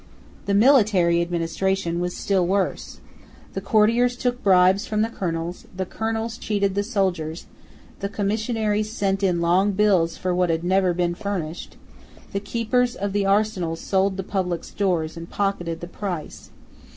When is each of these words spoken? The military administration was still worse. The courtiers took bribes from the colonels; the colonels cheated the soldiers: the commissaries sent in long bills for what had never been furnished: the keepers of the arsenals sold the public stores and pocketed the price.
The 0.47 0.55
military 0.55 1.21
administration 1.21 1.99
was 1.99 2.17
still 2.17 2.47
worse. 2.47 3.01
The 3.53 3.61
courtiers 3.61 4.15
took 4.17 4.41
bribes 4.41 4.87
from 4.87 5.03
the 5.03 5.09
colonels; 5.11 5.67
the 5.77 5.85
colonels 5.85 6.39
cheated 6.39 6.73
the 6.73 6.81
soldiers: 6.81 7.45
the 7.99 8.09
commissaries 8.09 8.91
sent 8.91 9.21
in 9.21 9.41
long 9.41 9.73
bills 9.73 10.17
for 10.17 10.33
what 10.33 10.49
had 10.49 10.63
never 10.63 10.95
been 10.95 11.13
furnished: 11.13 11.77
the 12.33 12.39
keepers 12.39 12.95
of 12.95 13.13
the 13.13 13.27
arsenals 13.27 13.79
sold 13.79 14.17
the 14.17 14.23
public 14.23 14.63
stores 14.63 15.15
and 15.15 15.29
pocketed 15.29 15.81
the 15.81 15.87
price. 15.87 16.49